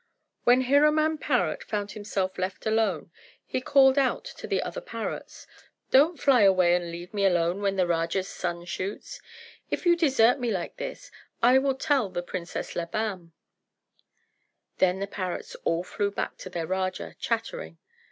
When 0.45 0.63
Hiraman 0.63 1.19
parrot 1.19 1.63
found 1.63 1.91
himself 1.91 2.39
left 2.39 2.65
alone, 2.65 3.11
he 3.45 3.61
called 3.61 3.99
out 3.99 4.25
to 4.25 4.47
the 4.47 4.59
other 4.63 4.81
parrots, 4.81 5.45
"Don't 5.91 6.19
fly 6.19 6.41
away 6.41 6.73
and 6.73 6.89
leave 6.91 7.13
me 7.13 7.23
alone 7.23 7.61
when 7.61 7.75
the 7.75 7.85
Raja's 7.85 8.27
son 8.27 8.65
shoots. 8.65 9.21
If 9.69 9.85
you 9.85 9.95
desert 9.95 10.39
me 10.39 10.49
like 10.49 10.77
this, 10.77 11.11
I 11.43 11.59
will 11.59 11.75
tell 11.75 12.09
the 12.09 12.23
Princess 12.23 12.75
Labam." 12.75 13.33
Then 14.79 14.97
the 14.97 15.05
parrots 15.05 15.53
all 15.65 15.83
flew 15.83 16.09
back 16.09 16.35
to 16.37 16.49
their 16.49 16.65
Raja, 16.65 17.13
chattering. 17.19 17.77